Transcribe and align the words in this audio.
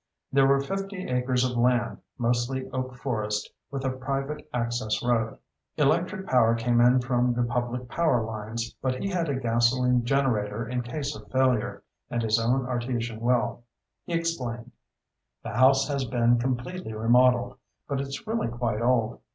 There 0.33 0.47
were 0.47 0.59
fifty 0.61 1.07
acres 1.09 1.43
of 1.47 1.55
land, 1.55 1.99
mostly 2.17 2.67
oak 2.71 2.95
forest, 2.95 3.51
with 3.69 3.85
a 3.85 3.91
private 3.91 4.49
access 4.51 5.03
road. 5.03 5.37
Electric 5.77 6.25
power 6.25 6.55
came 6.55 6.81
in 6.81 7.01
from 7.01 7.35
the 7.35 7.43
public 7.43 7.87
power 7.87 8.23
lines, 8.25 8.73
but 8.81 8.95
he 8.95 9.09
had 9.09 9.29
a 9.29 9.35
gasoline 9.39 10.03
generator 10.03 10.67
in 10.67 10.81
case 10.81 11.15
of 11.15 11.31
failure, 11.31 11.83
and 12.09 12.23
his 12.23 12.39
own 12.39 12.65
artesian 12.65 13.19
well. 13.19 13.61
He 14.03 14.13
explained: 14.13 14.71
"The 15.43 15.51
house 15.51 15.87
has 15.87 16.03
been 16.03 16.39
completely 16.39 16.93
remodeled, 16.93 17.59
but 17.87 18.01
it's 18.01 18.25
really 18.25 18.47
quite 18.47 18.81
old. 18.81 19.19